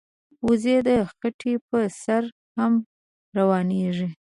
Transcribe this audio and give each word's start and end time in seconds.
وزې 0.45 0.77
د 0.87 0.89
خټې 1.15 1.53
پر 1.67 1.85
سر 2.03 2.23
هم 2.57 2.73
روانېږي 3.37 4.09